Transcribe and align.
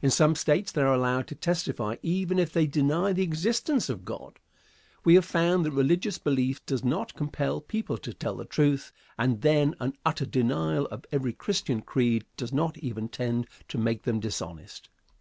In 0.00 0.12
some 0.12 0.36
States 0.36 0.70
they 0.70 0.80
are 0.80 0.94
allowed 0.94 1.26
to 1.26 1.34
testify 1.34 1.96
even 2.02 2.38
if 2.38 2.52
they 2.52 2.68
deny 2.68 3.12
the 3.12 3.24
existence 3.24 3.88
of 3.88 4.04
God. 4.04 4.38
We 5.04 5.16
have 5.16 5.24
found 5.24 5.64
that 5.64 5.72
religious 5.72 6.18
belief 6.18 6.64
does 6.66 6.84
not 6.84 7.14
compel 7.16 7.60
people 7.60 7.98
to 7.98 8.14
tell 8.14 8.36
the 8.36 8.44
truth, 8.44 8.92
and 9.18 9.40
than 9.42 9.74
an 9.80 9.94
utter 10.06 10.24
denial 10.24 10.86
of 10.86 11.04
every 11.10 11.32
Christian 11.32 11.80
creed 11.82 12.24
does 12.36 12.52
not 12.52 12.78
even 12.78 13.08
tend 13.08 13.48
to 13.66 13.76
make 13.76 14.04
them 14.04 14.20
dishonest. 14.20 14.88